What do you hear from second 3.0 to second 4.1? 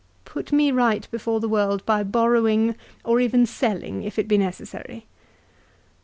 or even by selling,